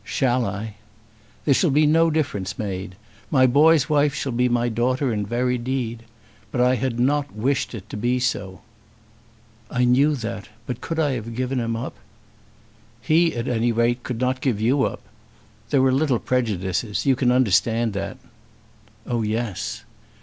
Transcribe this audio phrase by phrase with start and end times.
[0.03, 0.77] "Shall I?"
[1.45, 2.95] "There shall no difference be made.
[3.29, 6.05] My boy's wife shall be my daughter in very deed.
[6.51, 8.61] But I had not wished it to be so."
[9.69, 11.93] "I knew that; but could I have given him up?"
[12.99, 15.01] "He at any rate could not give you up.
[15.69, 18.17] There were little prejudices; you can understand that."
[19.05, 19.83] "Oh yes."